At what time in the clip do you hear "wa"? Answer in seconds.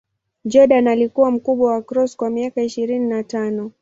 1.73-1.81